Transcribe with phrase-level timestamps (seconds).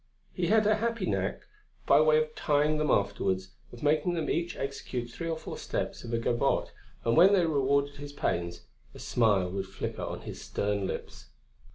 [0.33, 1.41] He had a happy knack,
[1.85, 6.03] by way of trying them afterwards, of making them each execute three or four steps
[6.03, 6.71] of a gavotte,
[7.05, 8.61] and when they rewarded his pains,
[8.95, 11.27] a smile would flicker on his stern lips.